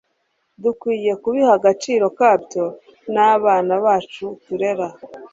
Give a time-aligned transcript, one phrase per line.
[0.63, 2.65] dukwiye kubiha agaciro kabyo
[3.13, 4.87] n'abana bacu turera